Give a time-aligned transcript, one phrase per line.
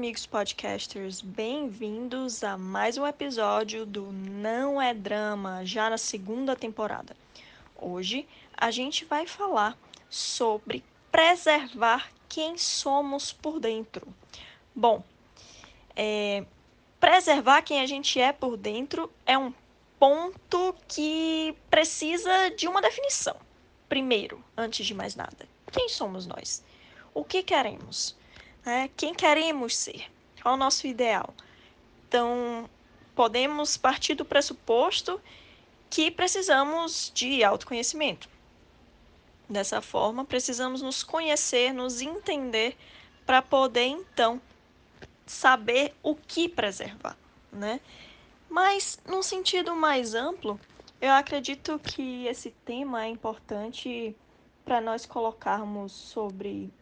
[0.00, 7.14] amigos podcasters, bem-vindos a mais um episódio do Não é Drama, já na segunda temporada.
[7.76, 8.26] Hoje
[8.56, 9.76] a gente vai falar
[10.08, 10.82] sobre
[11.12, 14.08] preservar quem somos por dentro.
[14.74, 15.04] Bom,
[15.94, 16.46] é,
[16.98, 19.52] preservar quem a gente é por dentro é um
[19.98, 23.36] ponto que precisa de uma definição.
[23.86, 26.64] Primeiro, antes de mais nada, quem somos nós?
[27.12, 28.18] O que queremos?
[28.70, 28.88] Né?
[28.96, 30.08] Quem queremos ser?
[30.40, 31.34] Qual é o nosso ideal?
[32.06, 32.70] Então,
[33.16, 35.20] podemos partir do pressuposto
[35.90, 38.28] que precisamos de autoconhecimento.
[39.48, 42.76] Dessa forma, precisamos nos conhecer, nos entender
[43.26, 44.40] para poder então
[45.26, 47.16] saber o que preservar,
[47.52, 47.80] né?
[48.48, 50.60] Mas num sentido mais amplo,
[51.00, 54.14] eu acredito que esse tema é importante
[54.64, 56.72] para nós colocarmos sobre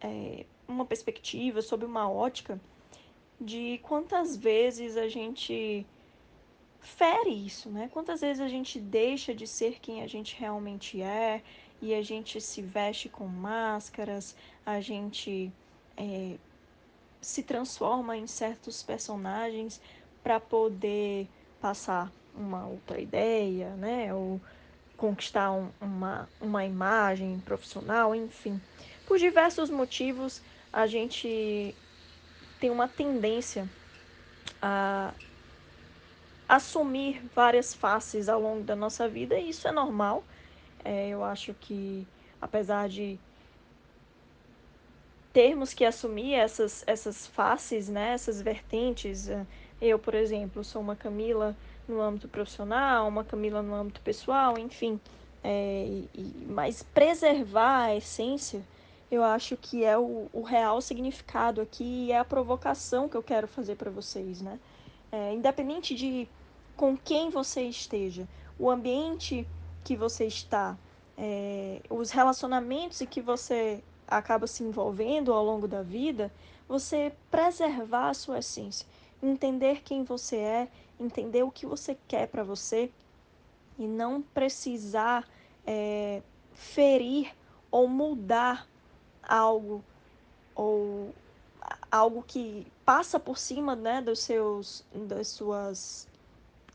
[0.00, 2.60] é, uma perspectiva, sobre uma ótica
[3.40, 5.84] de quantas vezes a gente
[6.80, 7.88] fere isso, né?
[7.92, 11.42] Quantas vezes a gente deixa de ser quem a gente realmente é
[11.80, 15.52] e a gente se veste com máscaras, a gente
[15.96, 16.36] é,
[17.20, 19.80] se transforma em certos personagens
[20.22, 21.28] para poder
[21.60, 24.14] passar uma outra ideia, né?
[24.14, 24.40] Ou
[24.96, 28.60] conquistar um, uma, uma imagem profissional, enfim.
[29.06, 30.40] Por diversos motivos,
[30.72, 31.74] a gente
[32.58, 33.68] tem uma tendência
[34.60, 35.12] a
[36.48, 40.24] assumir várias faces ao longo da nossa vida e isso é normal.
[40.84, 42.06] É, eu acho que,
[42.40, 43.18] apesar de
[45.32, 49.46] termos que assumir essas, essas faces, né, essas vertentes, é,
[49.80, 51.56] eu, por exemplo, sou uma Camila
[51.88, 55.00] no âmbito profissional, uma Camila no âmbito pessoal, enfim.
[55.42, 55.84] É,
[56.14, 58.62] e, mas preservar a essência
[59.12, 63.22] eu acho que é o, o real significado aqui e é a provocação que eu
[63.22, 64.58] quero fazer para vocês, né?
[65.12, 66.26] É, independente de
[66.74, 68.26] com quem você esteja,
[68.58, 69.46] o ambiente
[69.84, 70.78] que você está,
[71.18, 76.32] é, os relacionamentos em que você acaba se envolvendo ao longo da vida,
[76.66, 78.86] você preservar a sua essência,
[79.22, 80.68] entender quem você é,
[80.98, 82.90] entender o que você quer para você
[83.78, 85.28] e não precisar
[85.66, 86.22] é,
[86.54, 87.30] ferir
[87.70, 88.71] ou mudar
[89.22, 89.84] algo
[90.54, 91.14] ou
[91.90, 96.08] algo que passa por cima né, dos seus, das suas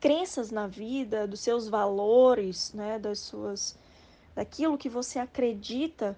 [0.00, 3.76] crenças na vida, dos seus valores, né, das suas,
[4.34, 6.16] daquilo que você acredita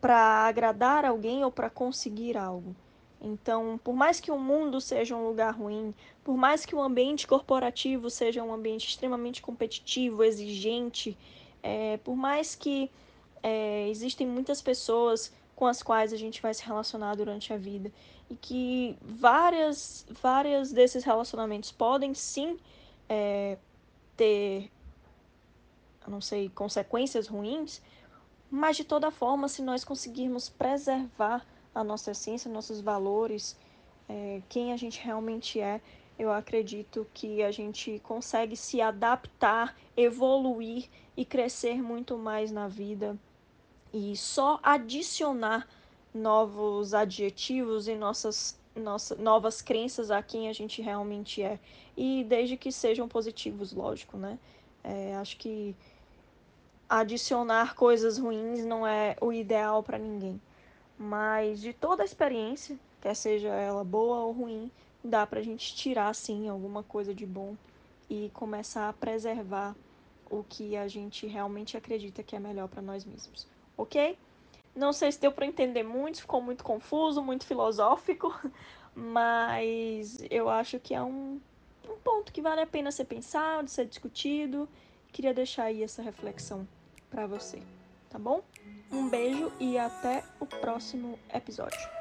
[0.00, 2.74] para agradar alguém ou para conseguir algo.
[3.20, 5.94] Então, por mais que o mundo seja um lugar ruim,
[6.24, 11.18] por mais que o ambiente corporativo seja um ambiente extremamente competitivo, exigente,
[11.62, 12.90] é, por mais que
[13.42, 17.92] é, existem muitas pessoas com as quais a gente vai se relacionar durante a vida.
[18.30, 22.58] E que várias, várias desses relacionamentos podem sim
[23.06, 23.58] é,
[24.16, 24.70] ter,
[26.08, 27.82] não sei, consequências ruins,
[28.50, 31.44] mas de toda forma, se nós conseguirmos preservar
[31.74, 33.54] a nossa essência, nossos valores,
[34.08, 35.78] é, quem a gente realmente é,
[36.18, 43.18] eu acredito que a gente consegue se adaptar, evoluir e crescer muito mais na vida
[43.92, 45.66] e só adicionar
[46.14, 51.58] novos adjetivos e nossas, nossas novas crenças a quem a gente realmente é.
[51.96, 54.38] E desde que sejam positivos, lógico, né?
[54.82, 55.76] É, acho que
[56.88, 60.40] adicionar coisas ruins não é o ideal para ninguém.
[60.98, 64.70] Mas de toda a experiência, quer seja ela boa ou ruim,
[65.02, 67.56] dá pra gente tirar sim alguma coisa de bom
[68.08, 69.74] e começar a preservar
[70.30, 74.18] o que a gente realmente acredita que é melhor para nós mesmos ok?
[74.74, 78.34] Não sei se deu para entender muito, ficou muito confuso, muito filosófico,
[78.94, 81.40] mas eu acho que é um,
[81.88, 84.68] um ponto que vale a pena ser pensado, ser discutido.
[85.12, 86.66] Queria deixar aí essa reflexão
[87.10, 87.60] para você,
[88.08, 88.42] tá bom?
[88.92, 91.99] Um beijo e até o próximo episódio.